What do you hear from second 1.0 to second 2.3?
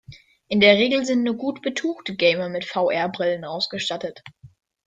sind nur gut betuchte